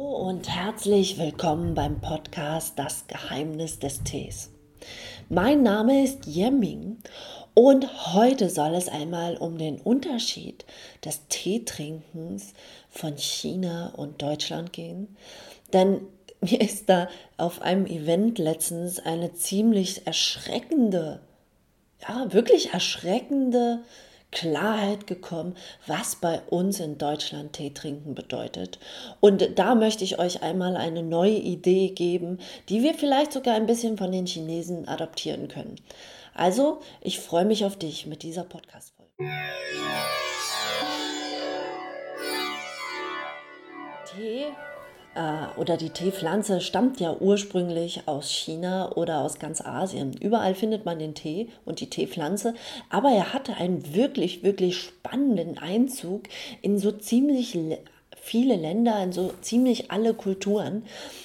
Hallo 0.00 0.28
und 0.28 0.48
herzlich 0.48 1.18
willkommen 1.18 1.74
beim 1.74 2.00
Podcast 2.00 2.78
Das 2.78 3.06
Geheimnis 3.06 3.80
des 3.80 4.02
Tees. 4.02 4.50
Mein 5.28 5.62
Name 5.62 6.02
ist 6.02 6.26
Yeming 6.26 6.96
und 7.52 8.14
heute 8.14 8.48
soll 8.48 8.74
es 8.76 8.88
einmal 8.88 9.36
um 9.36 9.58
den 9.58 9.78
Unterschied 9.78 10.64
des 11.04 11.26
Teetrinkens 11.28 12.54
von 12.88 13.18
China 13.18 13.92
und 13.94 14.22
Deutschland 14.22 14.72
gehen. 14.72 15.16
Denn 15.74 16.00
mir 16.40 16.62
ist 16.62 16.88
da 16.88 17.08
auf 17.36 17.60
einem 17.60 17.84
Event 17.84 18.38
letztens 18.38 19.00
eine 19.00 19.34
ziemlich 19.34 20.06
erschreckende, 20.06 21.20
ja, 22.08 22.32
wirklich 22.32 22.72
erschreckende 22.72 23.80
Klarheit 24.32 25.06
gekommen, 25.06 25.56
was 25.86 26.16
bei 26.16 26.40
uns 26.48 26.80
in 26.80 26.98
Deutschland 26.98 27.54
Tee 27.54 27.70
trinken 27.70 28.14
bedeutet. 28.14 28.78
Und 29.20 29.58
da 29.58 29.74
möchte 29.74 30.04
ich 30.04 30.18
euch 30.18 30.42
einmal 30.42 30.76
eine 30.76 31.02
neue 31.02 31.36
Idee 31.36 31.90
geben, 31.90 32.38
die 32.68 32.82
wir 32.82 32.94
vielleicht 32.94 33.32
sogar 33.32 33.54
ein 33.54 33.66
bisschen 33.66 33.98
von 33.98 34.12
den 34.12 34.26
Chinesen 34.26 34.88
adaptieren 34.88 35.48
können. 35.48 35.76
Also, 36.34 36.80
ich 37.00 37.18
freue 37.18 37.44
mich 37.44 37.64
auf 37.64 37.76
dich 37.76 38.06
mit 38.06 38.22
dieser 38.22 38.44
Podcast-Folge. 38.44 39.10
Tee 44.16 44.46
oder 45.56 45.76
die 45.76 45.90
Teepflanze 45.90 46.60
stammt 46.60 47.00
ja 47.00 47.16
ursprünglich 47.18 48.02
aus 48.06 48.30
China 48.30 48.92
oder 48.92 49.22
aus 49.22 49.38
ganz 49.38 49.60
Asien. 49.60 50.12
Überall 50.14 50.54
findet 50.54 50.84
man 50.84 51.00
den 51.00 51.14
Tee 51.14 51.48
und 51.64 51.80
die 51.80 51.90
Teepflanze, 51.90 52.54
aber 52.90 53.10
er 53.10 53.32
hatte 53.32 53.56
einen 53.56 53.94
wirklich, 53.94 54.44
wirklich 54.44 54.78
spannenden 54.78 55.58
Einzug 55.58 56.24
in 56.62 56.78
so 56.78 56.92
ziemlich 56.92 57.58
viele 58.20 58.56
Länder, 58.56 59.02
in 59.02 59.12
so 59.12 59.32
ziemlich 59.40 59.90
alle 59.90 60.14
Kulturen. 60.14 60.84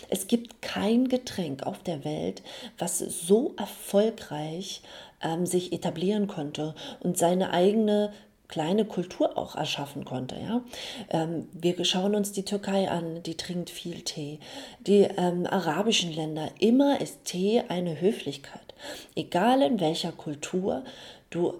Es 0.09 0.27
gibt 0.27 0.61
kein 0.61 1.07
Getränk 1.07 1.63
auf 1.63 1.83
der 1.83 2.03
Welt, 2.03 2.41
was 2.77 2.97
so 2.99 3.53
erfolgreich 3.57 4.81
ähm, 5.21 5.45
sich 5.45 5.73
etablieren 5.73 6.27
konnte 6.27 6.73
und 7.01 7.17
seine 7.17 7.51
eigene 7.51 8.11
kleine 8.47 8.85
Kultur 8.85 9.37
auch 9.37 9.55
erschaffen 9.55 10.05
konnte. 10.05 10.35
Ja? 10.35 10.61
Ähm, 11.09 11.47
wir 11.53 11.83
schauen 11.85 12.15
uns 12.15 12.31
die 12.31 12.45
Türkei 12.45 12.89
an, 12.89 13.23
die 13.23 13.35
trinkt 13.35 13.69
viel 13.69 14.01
Tee. 14.01 14.39
Die 14.79 15.07
ähm, 15.17 15.45
arabischen 15.45 16.13
Länder, 16.13 16.49
immer 16.59 17.01
ist 17.01 17.25
Tee 17.25 17.63
eine 17.67 17.99
Höflichkeit. 17.99 18.73
Egal 19.15 19.61
in 19.61 19.79
welcher 19.79 20.11
Kultur 20.11 20.83
du 21.29 21.53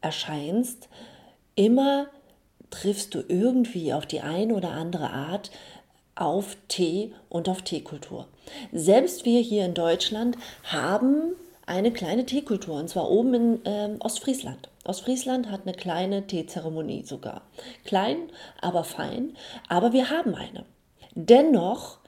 erscheinst, 0.00 0.88
immer 1.54 2.06
triffst 2.70 3.14
du 3.14 3.22
irgendwie 3.26 3.92
auf 3.92 4.06
die 4.06 4.20
eine 4.20 4.54
oder 4.54 4.70
andere 4.70 5.10
Art 5.10 5.50
auf 6.14 6.56
Tee 6.68 7.12
und 7.28 7.48
auf 7.48 7.62
Teekultur. 7.62 8.28
Selbst 8.72 9.24
wir 9.24 9.40
hier 9.40 9.64
in 9.64 9.74
Deutschland 9.74 10.36
haben 10.64 11.34
eine 11.66 11.92
kleine 11.92 12.26
Teekultur, 12.26 12.76
und 12.76 12.88
zwar 12.88 13.10
oben 13.10 13.34
in 13.34 13.60
ähm, 13.64 13.96
Ostfriesland. 14.00 14.69
Ostfriesland 14.84 15.50
hat 15.50 15.62
eine 15.62 15.74
kleine 15.74 16.26
Teezeremonie 16.26 17.04
sogar. 17.04 17.42
Klein, 17.84 18.16
aber 18.60 18.84
fein, 18.84 19.36
aber 19.68 19.92
wir 19.92 20.10
haben 20.10 20.34
eine. 20.34 20.64
Dennoch 21.14 21.98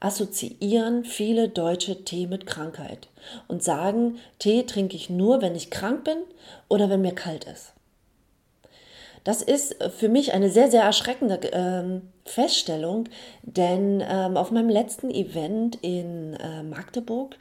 assoziieren 0.00 1.04
viele 1.04 1.48
Deutsche 1.48 2.04
Tee 2.04 2.26
mit 2.26 2.46
Krankheit 2.46 3.08
und 3.48 3.62
sagen, 3.62 4.18
Tee 4.38 4.64
trinke 4.64 4.96
ich 4.96 5.10
nur, 5.10 5.42
wenn 5.42 5.54
ich 5.54 5.70
krank 5.70 6.04
bin 6.04 6.18
oder 6.68 6.90
wenn 6.90 7.00
mir 7.00 7.14
kalt 7.14 7.44
ist. 7.44 7.72
Das 9.24 9.40
ist 9.40 9.82
für 9.96 10.10
mich 10.10 10.34
eine 10.34 10.50
sehr, 10.50 10.70
sehr 10.70 10.82
erschreckende 10.82 11.40
ähm, 11.52 12.02
Feststellung, 12.26 13.08
denn 13.42 14.04
ähm, 14.06 14.36
auf 14.36 14.50
meinem 14.50 14.68
letzten 14.68 15.10
Event 15.10 15.78
in 15.80 16.34
äh, 16.34 16.62
Magdeburg, 16.62 17.36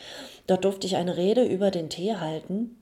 dort 0.47 0.63
durfte 0.63 0.87
ich 0.87 0.95
eine 0.95 1.17
Rede 1.17 1.43
über 1.43 1.71
den 1.71 1.89
Tee 1.89 2.15
halten. 2.15 2.77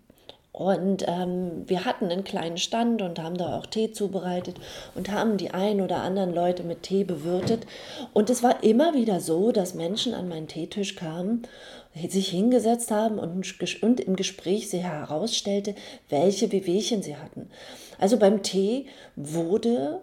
Und 0.52 1.06
ähm, 1.08 1.64
wir 1.68 1.86
hatten 1.86 2.12
einen 2.12 2.26
kleinen 2.26 2.58
Stand 2.58 3.02
und 3.02 3.20
haben 3.20 3.38
da 3.38 3.58
auch 3.58 3.66
Tee 3.66 3.94
zubereitet 3.94 4.58
und 4.96 5.10
haben 5.10 5.38
die 5.38 5.52
ein 5.52 5.80
oder 5.80 6.02
anderen 6.02 6.34
Leute 6.34 6.64
mit 6.64 6.84
Tee 6.84 7.06
bewirtet. 7.06 7.66
Und 8.14 8.30
es 8.30 8.44
war 8.44 8.62
immer 8.62 8.94
wieder 8.94 9.22
so, 9.22 9.54
dass 9.54 9.76
Menschen 9.76 10.14
an 10.14 10.28
meinen 10.28 10.50
Teetisch 10.50 10.96
kamen 10.96 11.44
sich 11.94 12.30
hingesetzt 12.30 12.92
haben 12.92 13.20
und, 13.20 13.84
und 13.84 14.00
im 14.00 14.16
Gespräch 14.16 14.70
sie 14.70 14.80
herausstellte, 14.80 15.76
welche 16.10 16.52
Wehwehchen 16.52 17.04
sie 17.04 17.18
hatten. 17.18 17.50
Also 18.00 18.18
beim 18.18 18.44
Tee 18.44 18.86
wurde 19.16 20.02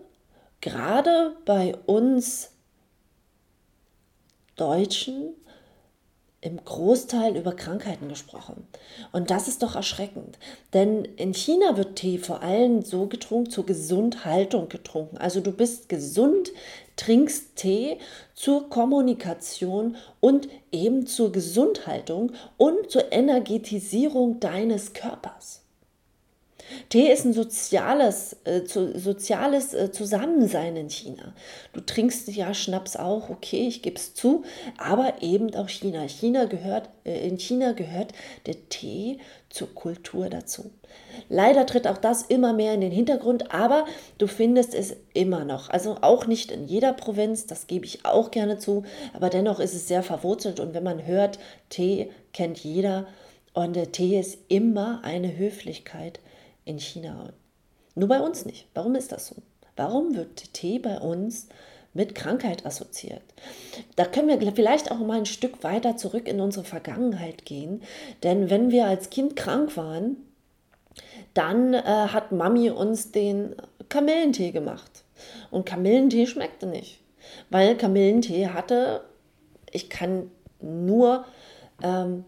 gerade 0.61 1.37
bei 1.45 1.75
uns 1.87 2.51
Deutschen 4.57 5.35
im 6.41 6.65
Großteil 6.65 7.37
über 7.37 7.53
Krankheiten 7.53 8.09
gesprochen. 8.09 8.67
Und 9.11 9.31
das 9.31 9.49
ist 9.49 9.63
doch 9.63 9.75
erschreckend. 9.75 10.39
Denn 10.73 11.05
in 11.05 11.35
China 11.35 11.77
wird 11.77 11.97
Tee 11.97 12.19
vor 12.19 12.43
allem 12.43 12.83
so 12.83 13.07
getrunken, 13.07 13.51
zur 13.51 13.67
Gesundhaltung 13.67 14.69
getrunken. 14.69 15.19
Also 15.19 15.41
du 15.41 15.51
bist 15.51 15.89
gesund, 15.89 16.53
trinkst 16.95 17.57
Tee 17.57 17.99
zur 18.35 18.71
Kommunikation 18.71 19.97
und 20.21 20.49
eben 20.71 21.07
zur 21.07 21.33
Gesundhaltung 21.33 22.33
und 22.57 22.91
zur 22.91 23.11
Energetisierung 23.13 24.39
deines 24.39 24.93
Körpers. 24.93 25.63
Tee 26.89 27.11
ist 27.11 27.25
ein 27.25 27.33
soziales, 27.33 28.37
äh, 28.45 28.65
zu, 28.65 28.99
soziales 28.99 29.75
äh, 29.75 29.91
Zusammensein 29.91 30.77
in 30.77 30.91
China. 30.91 31.35
Du 31.73 31.81
trinkst 31.81 32.29
ja 32.29 32.55
Schnaps 32.55 32.97
auch, 32.97 33.31
okay, 33.31 33.69
ich 33.69 33.83
gebe 33.83 33.97
es 33.97 34.15
zu, 34.15 34.45
aber 34.77 35.15
eben 35.21 35.55
auch 35.55 35.69
China. 35.69 36.07
China 36.09 36.45
gehört, 36.45 36.89
äh, 37.05 37.27
in 37.27 37.39
China 37.39 37.73
gehört 37.73 38.13
der 38.47 38.69
Tee 38.69 39.19
zur 39.51 39.75
Kultur 39.75 40.29
dazu. 40.29 40.71
Leider 41.29 41.67
tritt 41.67 41.87
auch 41.87 41.99
das 41.99 42.23
immer 42.23 42.53
mehr 42.53 42.75
in 42.75 42.81
den 42.81 42.93
Hintergrund, 42.93 43.53
aber 43.53 43.85
du 44.19 44.27
findest 44.27 44.75
es 44.75 44.97
immer 45.15 45.45
noch. 45.45 45.69
Also 45.69 45.99
auch 46.01 46.27
nicht 46.27 46.51
in 46.53 46.67
jeder 46.67 46.93
Provinz, 46.93 47.47
das 47.47 47.67
gebe 47.67 47.85
ich 47.85 48.05
auch 48.05 48.31
gerne 48.31 48.59
zu, 48.59 48.85
aber 49.13 49.31
dennoch 49.31 49.61
ist 49.61 49.75
es 49.75 49.89
sehr 49.89 50.03
verwurzelt 50.03 50.61
und 50.61 50.75
wenn 50.75 50.85
man 50.85 51.07
hört, 51.07 51.39
Tee 51.71 52.11
kennt 52.33 52.59
jeder 52.59 53.07
und 53.53 53.75
der 53.75 53.93
Tee 53.93 54.19
ist 54.19 54.39
immer 54.49 55.01
eine 55.03 55.37
Höflichkeit 55.37 56.21
in 56.69 56.79
China. 56.79 57.33
Nur 57.95 58.09
bei 58.09 58.21
uns 58.21 58.45
nicht. 58.45 58.69
Warum 58.75 58.95
ist 58.95 59.11
das 59.11 59.29
so? 59.29 59.37
Warum 59.75 60.15
wird 60.15 60.53
Tee 60.53 60.79
bei 60.79 60.99
uns 60.99 61.49
mit 61.95 62.15
Krankheit 62.15 62.67
assoziiert? 62.67 63.23
Da 63.97 64.05
können 64.05 64.29
wir 64.29 64.53
vielleicht 64.53 64.91
auch 64.91 64.99
mal 64.99 65.19
ein 65.19 65.27
Stück 65.27 65.65
weiter 65.65 65.97
zurück 65.97 66.29
in 66.29 66.41
unsere 66.41 66.65
Vergangenheit 66.65 67.45
gehen. 67.45 67.83
Denn 68.23 68.51
wenn 68.51 68.71
wir 68.71 68.87
als 68.87 69.11
Kind 69.11 69.35
krank 69.35 69.77
waren, 69.77 70.17
dann 71.33 71.75
äh, 71.75 71.83
hat 71.83 72.33
Mami 72.33 72.71
uns 72.71 73.13
den 73.13 73.57
Kamillentee 73.89 74.51
gemacht. 74.51 75.05
Und 75.51 75.65
Kamillentee 75.65 76.27
schmeckte 76.27 76.67
nicht. 76.67 77.01
Weil 77.51 77.77
Kamillentee 77.77 78.49
hatte, 78.49 79.03
ich 79.71 79.89
kann 79.89 80.31
nur 80.61 81.25
ähm, 81.83 82.25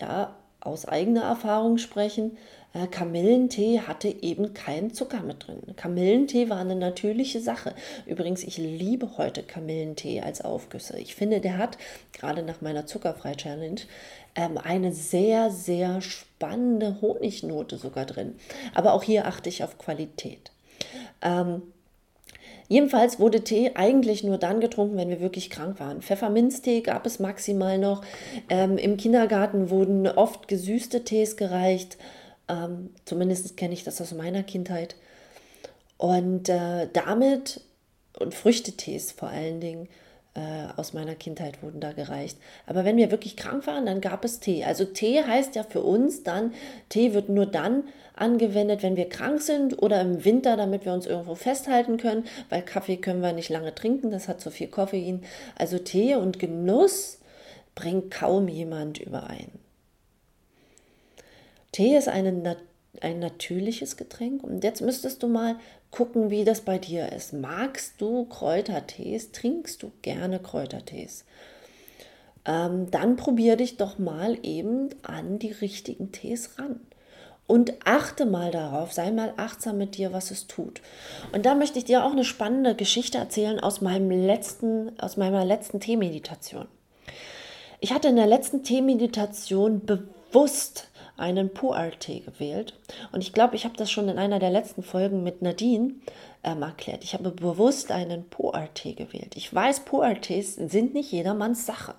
ja, 0.00 0.36
aus 0.64 0.86
eigener 0.86 1.22
Erfahrung 1.22 1.78
sprechen, 1.78 2.36
äh, 2.74 2.86
Kamillentee 2.86 3.80
hatte 3.80 4.08
eben 4.08 4.54
keinen 4.54 4.94
Zucker 4.94 5.20
mit 5.20 5.46
drin. 5.46 5.60
Kamillentee 5.76 6.48
war 6.48 6.58
eine 6.58 6.76
natürliche 6.76 7.40
Sache. 7.40 7.74
Übrigens, 8.06 8.42
ich 8.42 8.56
liebe 8.58 9.18
heute 9.18 9.42
Kamillentee 9.42 10.20
als 10.22 10.40
Aufgüsse. 10.40 10.98
Ich 10.98 11.14
finde, 11.14 11.40
der 11.40 11.58
hat 11.58 11.78
gerade 12.12 12.42
nach 12.42 12.60
meiner 12.60 12.86
Zuckerfrei-Challenge 12.86 13.82
ähm, 14.34 14.58
eine 14.58 14.92
sehr, 14.92 15.50
sehr 15.50 16.00
spannende 16.00 17.00
Honignote 17.02 17.76
sogar 17.76 18.06
drin. 18.06 18.36
Aber 18.74 18.94
auch 18.94 19.02
hier 19.02 19.26
achte 19.26 19.48
ich 19.48 19.62
auf 19.64 19.78
Qualität. 19.78 20.50
Ähm, 21.20 21.62
Jedenfalls 22.72 23.20
wurde 23.20 23.44
Tee 23.44 23.72
eigentlich 23.74 24.24
nur 24.24 24.38
dann 24.38 24.58
getrunken, 24.58 24.96
wenn 24.96 25.10
wir 25.10 25.20
wirklich 25.20 25.50
krank 25.50 25.78
waren. 25.78 26.00
Pfefferminztee 26.00 26.80
gab 26.80 27.04
es 27.04 27.18
maximal 27.18 27.76
noch. 27.76 28.02
Ähm, 28.48 28.78
Im 28.78 28.96
Kindergarten 28.96 29.68
wurden 29.68 30.08
oft 30.08 30.48
gesüßte 30.48 31.04
Tees 31.04 31.36
gereicht. 31.36 31.98
Ähm, 32.48 32.88
zumindest 33.04 33.58
kenne 33.58 33.74
ich 33.74 33.84
das 33.84 34.00
aus 34.00 34.14
meiner 34.14 34.42
Kindheit. 34.42 34.96
Und 35.98 36.48
äh, 36.48 36.88
damit, 36.94 37.60
und 38.18 38.34
Früchtetees 38.34 39.12
vor 39.12 39.28
allen 39.28 39.60
Dingen, 39.60 39.86
äh, 40.34 40.68
aus 40.76 40.94
meiner 40.94 41.14
Kindheit 41.14 41.62
wurden 41.62 41.80
da 41.80 41.92
gereicht. 41.92 42.38
Aber 42.66 42.84
wenn 42.84 42.96
wir 42.96 43.10
wirklich 43.10 43.36
krank 43.36 43.66
waren, 43.66 43.84
dann 43.84 44.00
gab 44.00 44.24
es 44.24 44.40
Tee. 44.40 44.64
Also 44.64 44.84
Tee 44.84 45.22
heißt 45.22 45.54
ja 45.56 45.62
für 45.62 45.82
uns 45.82 46.22
dann, 46.22 46.54
Tee 46.88 47.12
wird 47.12 47.28
nur 47.28 47.46
dann 47.46 47.84
angewendet, 48.14 48.82
wenn 48.82 48.96
wir 48.96 49.08
krank 49.08 49.42
sind 49.42 49.82
oder 49.82 50.00
im 50.00 50.24
Winter, 50.24 50.56
damit 50.56 50.84
wir 50.84 50.92
uns 50.94 51.06
irgendwo 51.06 51.34
festhalten 51.34 51.98
können, 51.98 52.24
weil 52.48 52.62
Kaffee 52.62 52.96
können 52.96 53.20
wir 53.20 53.32
nicht 53.32 53.50
lange 53.50 53.74
trinken, 53.74 54.10
das 54.10 54.28
hat 54.28 54.40
zu 54.40 54.50
viel 54.50 54.68
Koffein. 54.68 55.22
Also 55.56 55.78
Tee 55.78 56.14
und 56.14 56.38
Genuss 56.38 57.18
bringt 57.74 58.10
kaum 58.10 58.48
jemand 58.48 58.98
überein. 58.98 59.50
Tee 61.72 61.96
ist 61.96 62.08
eine, 62.08 62.56
ein 63.00 63.18
natürliches 63.18 63.96
Getränk 63.96 64.42
und 64.42 64.64
jetzt 64.64 64.82
müsstest 64.82 65.22
du 65.22 65.28
mal 65.28 65.56
gucken, 65.92 66.30
wie 66.30 66.44
das 66.44 66.62
bei 66.62 66.78
dir 66.78 67.12
ist. 67.12 67.32
Magst 67.32 68.00
du 68.00 68.24
Kräutertees? 68.24 69.30
Trinkst 69.30 69.82
du 69.82 69.92
gerne 70.02 70.40
Kräutertees? 70.40 71.24
Ähm, 72.44 72.90
dann 72.90 73.14
probier 73.14 73.54
dich 73.54 73.76
doch 73.76 73.98
mal 74.00 74.36
eben 74.42 74.88
an 75.02 75.38
die 75.38 75.52
richtigen 75.52 76.10
Tees 76.10 76.58
ran. 76.58 76.80
Und 77.46 77.74
achte 77.84 78.24
mal 78.24 78.50
darauf, 78.50 78.92
sei 78.92 79.10
mal 79.10 79.34
achtsam 79.36 79.76
mit 79.76 79.96
dir, 79.96 80.12
was 80.12 80.30
es 80.30 80.46
tut. 80.46 80.80
Und 81.32 81.44
da 81.44 81.54
möchte 81.54 81.78
ich 81.78 81.84
dir 81.84 82.04
auch 82.04 82.12
eine 82.12 82.24
spannende 82.24 82.74
Geschichte 82.74 83.18
erzählen 83.18 83.60
aus, 83.60 83.80
meinem 83.82 84.10
letzten, 84.10 84.98
aus 84.98 85.16
meiner 85.16 85.44
letzten 85.44 85.78
Teemeditation. 85.78 86.66
Ich 87.80 87.92
hatte 87.92 88.08
in 88.08 88.16
der 88.16 88.26
letzten 88.26 88.62
Teemeditation 88.62 89.84
bewusst 89.84 90.21
einen 91.16 91.50
Pu'er-Tee 91.50 92.20
gewählt. 92.20 92.74
Und 93.12 93.20
ich 93.20 93.32
glaube, 93.32 93.56
ich 93.56 93.64
habe 93.64 93.76
das 93.76 93.90
schon 93.90 94.08
in 94.08 94.18
einer 94.18 94.38
der 94.38 94.50
letzten 94.50 94.82
Folgen 94.82 95.22
mit 95.22 95.42
Nadine 95.42 95.94
ähm, 96.42 96.62
erklärt. 96.62 97.04
Ich 97.04 97.14
habe 97.14 97.30
bewusst 97.30 97.92
einen 97.92 98.28
Pu'er-Tee 98.30 98.94
gewählt. 98.94 99.36
Ich 99.36 99.52
weiß, 99.54 99.86
Pu'er-Tees 99.86 100.56
sind 100.56 100.94
nicht 100.94 101.12
jedermanns 101.12 101.66
Sache. 101.66 101.94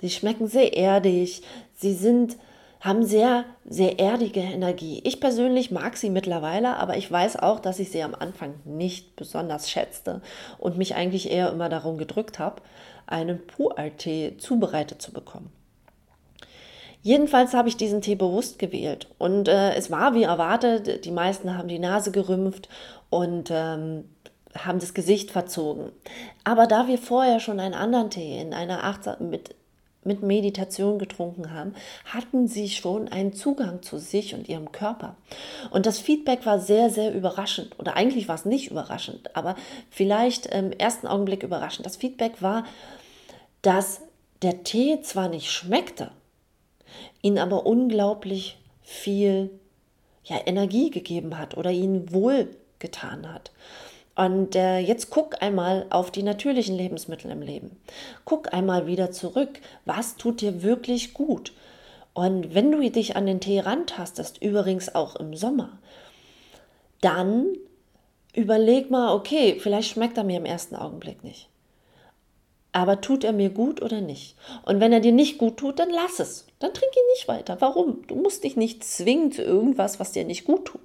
Sie 0.00 0.10
schmecken 0.10 0.48
sehr 0.48 0.76
erdig, 0.76 1.42
sie 1.74 1.94
sind, 1.94 2.36
haben 2.80 3.04
sehr, 3.04 3.44
sehr 3.66 3.98
erdige 3.98 4.40
Energie. 4.40 5.00
Ich 5.04 5.20
persönlich 5.20 5.70
mag 5.70 5.96
sie 5.96 6.10
mittlerweile, 6.10 6.76
aber 6.76 6.96
ich 6.96 7.10
weiß 7.10 7.36
auch, 7.36 7.60
dass 7.60 7.78
ich 7.78 7.90
sie 7.90 8.02
am 8.02 8.14
Anfang 8.14 8.54
nicht 8.64 9.16
besonders 9.16 9.70
schätzte 9.70 10.22
und 10.58 10.78
mich 10.78 10.94
eigentlich 10.94 11.30
eher 11.30 11.50
immer 11.50 11.68
darum 11.68 11.98
gedrückt 11.98 12.38
habe, 12.38 12.62
einen 13.06 13.40
Pu'er-Tee 13.46 14.36
zubereitet 14.38 15.02
zu 15.02 15.12
bekommen. 15.12 15.52
Jedenfalls 17.02 17.54
habe 17.54 17.68
ich 17.68 17.76
diesen 17.76 18.02
Tee 18.02 18.14
bewusst 18.14 18.58
gewählt 18.58 19.08
und 19.18 19.48
äh, 19.48 19.74
es 19.74 19.90
war 19.90 20.14
wie 20.14 20.24
erwartet, 20.24 21.04
die 21.04 21.10
meisten 21.10 21.56
haben 21.56 21.68
die 21.68 21.78
Nase 21.78 22.10
gerümpft 22.10 22.68
und 23.08 23.50
ähm, 23.50 24.04
haben 24.56 24.80
das 24.80 24.94
Gesicht 24.94 25.30
verzogen. 25.30 25.92
Aber 26.44 26.66
da 26.66 26.88
wir 26.88 26.98
vorher 26.98 27.40
schon 27.40 27.60
einen 27.60 27.74
anderen 27.74 28.10
Tee 28.10 28.40
in 28.40 28.52
einer 28.52 28.84
Achtsam 28.84 29.30
mit, 29.30 29.54
mit 30.04 30.22
Meditation 30.22 30.98
getrunken 30.98 31.54
haben, 31.54 31.74
hatten 32.04 32.48
sie 32.48 32.68
schon 32.68 33.08
einen 33.08 33.32
Zugang 33.32 33.82
zu 33.82 33.98
sich 33.98 34.34
und 34.34 34.48
ihrem 34.48 34.72
Körper. 34.72 35.16
Und 35.70 35.86
das 35.86 35.98
Feedback 35.98 36.44
war 36.44 36.58
sehr, 36.58 36.90
sehr 36.90 37.14
überraschend. 37.14 37.78
Oder 37.78 37.96
eigentlich 37.96 38.28
war 38.28 38.34
es 38.34 38.44
nicht 38.44 38.70
überraschend, 38.70 39.34
aber 39.36 39.54
vielleicht 39.90 40.46
im 40.46 40.72
ersten 40.72 41.06
Augenblick 41.06 41.42
überraschend. 41.42 41.86
Das 41.86 41.96
Feedback 41.96 42.42
war, 42.42 42.64
dass 43.62 44.00
der 44.42 44.64
Tee 44.64 45.00
zwar 45.02 45.28
nicht 45.28 45.50
schmeckte, 45.50 46.10
ihn 47.22 47.38
aber 47.38 47.66
unglaublich 47.66 48.58
viel 48.82 49.50
ja, 50.24 50.38
Energie 50.46 50.90
gegeben 50.90 51.38
hat 51.38 51.56
oder 51.56 51.70
ihn 51.70 52.12
wohlgetan 52.12 53.32
hat. 53.32 53.50
Und 54.16 54.54
äh, 54.54 54.78
jetzt 54.78 55.10
guck 55.10 55.42
einmal 55.42 55.86
auf 55.90 56.10
die 56.10 56.22
natürlichen 56.22 56.76
Lebensmittel 56.76 57.30
im 57.30 57.42
Leben. 57.42 57.80
Guck 58.24 58.52
einmal 58.52 58.86
wieder 58.86 59.12
zurück. 59.12 59.60
Was 59.84 60.16
tut 60.16 60.40
dir 60.40 60.62
wirklich 60.62 61.14
gut? 61.14 61.52
Und 62.12 62.54
wenn 62.54 62.72
du 62.72 62.90
dich 62.90 63.16
an 63.16 63.26
den 63.26 63.40
Tee 63.40 63.60
rantastest, 63.60 64.42
übrigens 64.42 64.94
auch 64.94 65.16
im 65.16 65.34
Sommer, 65.34 65.78
dann 67.00 67.46
überleg 68.34 68.90
mal, 68.90 69.14
okay, 69.14 69.58
vielleicht 69.58 69.90
schmeckt 69.90 70.18
er 70.18 70.24
mir 70.24 70.36
im 70.36 70.44
ersten 70.44 70.76
Augenblick 70.76 71.24
nicht. 71.24 71.49
Aber 72.72 73.00
tut 73.00 73.24
er 73.24 73.32
mir 73.32 73.50
gut 73.50 73.82
oder 73.82 74.00
nicht? 74.00 74.36
Und 74.64 74.80
wenn 74.80 74.92
er 74.92 75.00
dir 75.00 75.12
nicht 75.12 75.38
gut 75.38 75.56
tut, 75.56 75.78
dann 75.78 75.90
lass 75.90 76.20
es. 76.20 76.46
Dann 76.60 76.72
trink 76.72 76.92
ihn 76.94 77.12
nicht 77.14 77.26
weiter. 77.26 77.56
Warum? 77.60 78.06
Du 78.06 78.14
musst 78.14 78.44
dich 78.44 78.56
nicht 78.56 78.84
zwingen 78.84 79.32
zu 79.32 79.42
irgendwas, 79.42 79.98
was 79.98 80.12
dir 80.12 80.24
nicht 80.24 80.44
gut 80.44 80.66
tut. 80.66 80.80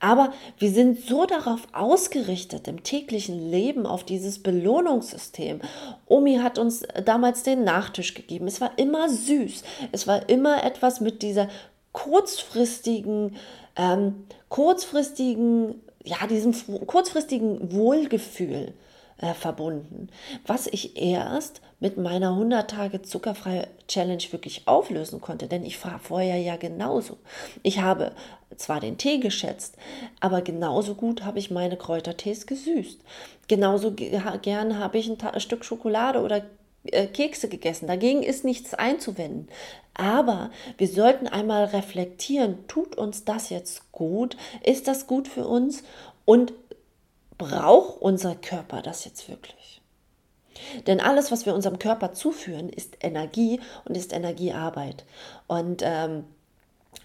Aber 0.00 0.32
wir 0.58 0.70
sind 0.70 1.00
so 1.00 1.24
darauf 1.24 1.68
ausgerichtet 1.72 2.68
im 2.68 2.82
täglichen 2.82 3.50
Leben, 3.50 3.86
auf 3.86 4.04
dieses 4.04 4.42
Belohnungssystem. 4.42 5.60
Omi 6.06 6.36
hat 6.36 6.58
uns 6.58 6.82
damals 7.04 7.42
den 7.42 7.64
Nachtisch 7.64 8.14
gegeben. 8.14 8.46
Es 8.46 8.60
war 8.60 8.78
immer 8.78 9.08
süß. 9.08 9.62
Es 9.92 10.06
war 10.06 10.28
immer 10.28 10.64
etwas 10.64 11.00
mit 11.00 11.22
dieser 11.22 11.48
kurzfristigen, 11.92 13.36
ähm, 13.74 14.26
kurzfristigen, 14.50 15.80
ja, 16.04 16.26
diesem 16.26 16.54
kurzfristigen 16.86 17.72
Wohlgefühl 17.72 18.74
äh, 19.18 19.34
verbunden, 19.34 20.08
was 20.46 20.66
ich 20.66 21.00
erst 21.00 21.60
mit 21.80 21.96
meiner 21.96 22.30
100 22.30 22.70
Tage 22.70 23.02
zuckerfreie 23.02 23.68
Challenge 23.88 24.22
wirklich 24.30 24.66
auflösen 24.66 25.20
konnte, 25.20 25.46
denn 25.46 25.64
ich 25.64 25.82
war 25.84 25.98
vorher 25.98 26.38
ja 26.38 26.56
genauso. 26.56 27.18
Ich 27.62 27.80
habe 27.80 28.12
zwar 28.56 28.80
den 28.80 28.98
Tee 28.98 29.18
geschätzt, 29.18 29.76
aber 30.20 30.42
genauso 30.42 30.94
gut 30.94 31.24
habe 31.24 31.38
ich 31.38 31.50
meine 31.50 31.76
Kräutertees 31.76 32.46
gesüßt. 32.46 33.00
Genauso 33.48 33.92
gern 33.92 34.78
habe 34.78 34.98
ich 34.98 35.08
ein 35.08 35.40
Stück 35.40 35.64
Schokolade 35.64 36.20
oder 36.20 36.42
äh, 36.86 37.06
Kekse 37.06 37.48
gegessen. 37.48 37.86
Dagegen 37.86 38.22
ist 38.22 38.44
nichts 38.44 38.74
einzuwenden. 38.74 39.48
Aber 39.94 40.50
wir 40.78 40.88
sollten 40.88 41.26
einmal 41.26 41.64
reflektieren, 41.64 42.66
tut 42.68 42.96
uns 42.96 43.24
das 43.24 43.50
jetzt 43.50 43.90
gut? 43.92 44.36
Ist 44.62 44.88
das 44.88 45.06
gut 45.06 45.28
für 45.28 45.46
uns? 45.46 45.82
Und 46.24 46.52
braucht 47.38 48.00
unser 48.00 48.34
Körper 48.34 48.82
das 48.82 49.04
jetzt 49.04 49.28
wirklich? 49.28 49.80
Denn 50.86 51.00
alles, 51.00 51.30
was 51.30 51.46
wir 51.46 51.54
unserem 51.54 51.78
Körper 51.78 52.12
zuführen, 52.12 52.68
ist 52.68 52.96
Energie 53.00 53.60
und 53.84 53.96
ist 53.96 54.12
Energiearbeit. 54.12 55.04
Und 55.46 55.82
ähm, 55.84 56.24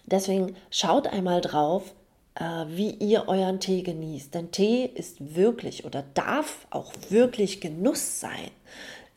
deswegen 0.06 0.56
schaut 0.70 1.08
einmal 1.08 1.42
drauf, 1.42 1.94
äh, 2.36 2.44
wie 2.68 2.92
ihr 2.92 3.28
euren 3.28 3.60
Tee 3.60 3.82
genießt. 3.82 4.34
Denn 4.34 4.52
Tee 4.52 4.86
ist 4.86 5.36
wirklich 5.36 5.86
oder 5.86 6.04
darf 6.14 6.66
auch 6.70 6.94
wirklich 7.10 7.60
Genuss 7.60 8.20
sein 8.20 8.52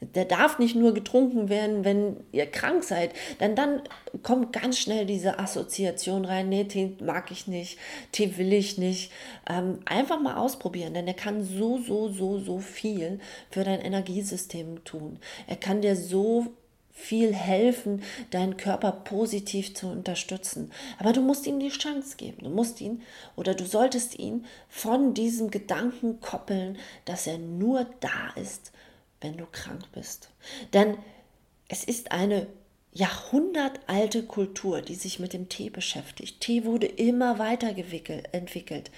der 0.00 0.24
darf 0.24 0.58
nicht 0.58 0.76
nur 0.76 0.92
getrunken 0.92 1.48
werden, 1.48 1.84
wenn 1.84 2.16
ihr 2.32 2.46
krank 2.46 2.84
seid. 2.84 3.12
Denn 3.40 3.54
dann 3.56 3.82
kommt 4.22 4.52
ganz 4.52 4.78
schnell 4.78 5.06
diese 5.06 5.38
Assoziation 5.38 6.24
rein, 6.24 6.48
nee, 6.48 6.64
Tee 6.64 6.96
mag 7.00 7.30
ich 7.30 7.46
nicht, 7.46 7.78
Tee 8.12 8.36
will 8.36 8.52
ich 8.52 8.78
nicht. 8.78 9.12
Ähm, 9.48 9.78
einfach 9.86 10.20
mal 10.20 10.36
ausprobieren, 10.36 10.94
denn 10.94 11.06
er 11.06 11.14
kann 11.14 11.44
so, 11.44 11.78
so, 11.78 12.08
so, 12.08 12.38
so 12.38 12.58
viel 12.58 13.20
für 13.50 13.64
dein 13.64 13.80
Energiesystem 13.80 14.84
tun. 14.84 15.18
Er 15.46 15.56
kann 15.56 15.80
dir 15.80 15.96
so 15.96 16.48
viel 16.96 17.34
helfen, 17.34 18.02
deinen 18.30 18.56
Körper 18.56 18.92
positiv 18.92 19.74
zu 19.74 19.88
unterstützen. 19.88 20.70
Aber 20.98 21.12
du 21.12 21.20
musst 21.20 21.44
ihm 21.46 21.58
die 21.58 21.68
Chance 21.68 22.16
geben. 22.16 22.44
Du 22.44 22.50
musst 22.50 22.80
ihn 22.80 23.02
oder 23.34 23.54
du 23.54 23.66
solltest 23.66 24.16
ihn 24.18 24.46
von 24.68 25.12
diesem 25.12 25.50
Gedanken 25.50 26.20
koppeln, 26.20 26.78
dass 27.04 27.26
er 27.26 27.38
nur 27.38 27.86
da 27.98 28.40
ist, 28.40 28.70
wenn 29.24 29.36
du 29.38 29.46
krank 29.50 29.82
bist. 29.92 30.28
Denn 30.74 30.98
es 31.68 31.82
ist 31.82 32.12
eine 32.12 32.46
jahrhundertalte 32.92 34.22
Kultur, 34.22 34.82
die 34.82 34.94
sich 34.94 35.18
mit 35.18 35.32
dem 35.32 35.48
Tee 35.48 35.70
beschäftigt. 35.70 36.40
Tee 36.40 36.64
wurde 36.64 36.86
immer 36.86 37.38
weiterentwickelt. 37.38 38.90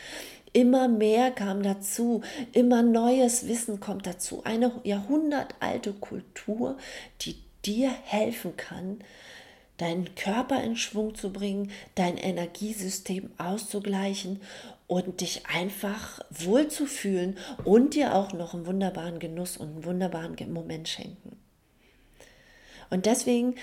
Immer 0.53 0.89
mehr 0.89 1.31
kam 1.31 1.63
dazu, 1.63 2.23
immer 2.53 2.83
neues 2.83 3.47
Wissen 3.47 3.79
kommt 3.79 4.07
dazu. 4.07 4.43
Eine 4.45 4.73
jahrhundertalte 4.85 5.93
Kultur, 5.93 6.77
die 7.23 7.37
dir 7.65 7.91
helfen 7.91 8.57
kann, 8.57 8.99
deinen 9.79 10.15
Körper 10.15 10.63
in 10.63 10.77
Schwung 10.77 11.15
zu 11.15 11.33
bringen, 11.33 11.71
dein 11.95 12.17
Energiesystem 12.17 13.31
auszugleichen 13.39 14.41
und 14.87 15.21
dich 15.21 15.47
einfach 15.47 16.21
wohlzufühlen 16.31 17.37
und 17.65 17.95
dir 17.95 18.15
auch 18.15 18.33
noch 18.33 18.55
einen 18.55 18.67
wunderbaren 18.67 19.19
Genuss 19.19 19.57
und 19.57 19.69
einen 19.69 19.85
wunderbaren 19.85 20.37
Moment 20.53 20.89
schenken. 20.89 21.37
Und 22.91 23.07
deswegen 23.07 23.57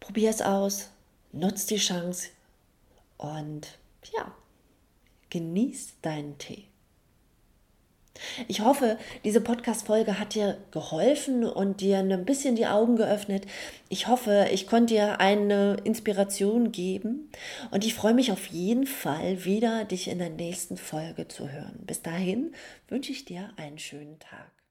probier 0.00 0.30
es 0.30 0.42
aus, 0.42 0.90
nutz 1.30 1.66
die 1.66 1.76
Chance 1.76 2.28
und 3.16 3.78
ja, 4.12 4.34
genieß 5.30 5.94
deinen 6.02 6.36
Tee. 6.38 6.71
Ich 8.48 8.60
hoffe, 8.60 8.98
diese 9.24 9.40
Podcast-Folge 9.40 10.18
hat 10.18 10.34
dir 10.34 10.58
geholfen 10.70 11.44
und 11.44 11.80
dir 11.80 11.98
ein 11.98 12.24
bisschen 12.24 12.56
die 12.56 12.66
Augen 12.66 12.96
geöffnet. 12.96 13.46
Ich 13.88 14.06
hoffe, 14.06 14.48
ich 14.52 14.66
konnte 14.66 14.94
dir 14.94 15.20
eine 15.20 15.76
Inspiration 15.84 16.72
geben 16.72 17.30
und 17.70 17.84
ich 17.84 17.94
freue 17.94 18.14
mich 18.14 18.32
auf 18.32 18.46
jeden 18.46 18.86
Fall 18.86 19.44
wieder, 19.44 19.84
dich 19.84 20.08
in 20.08 20.18
der 20.18 20.30
nächsten 20.30 20.76
Folge 20.76 21.28
zu 21.28 21.50
hören. 21.50 21.80
Bis 21.86 22.02
dahin 22.02 22.54
wünsche 22.88 23.12
ich 23.12 23.24
dir 23.24 23.50
einen 23.56 23.78
schönen 23.78 24.18
Tag. 24.18 24.61